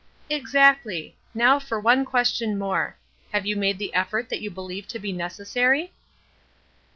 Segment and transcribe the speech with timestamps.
[0.31, 1.15] "Exactly.
[1.35, 2.97] Now for one question more:
[3.33, 5.91] Have you made the effort that you believe to be necessary?"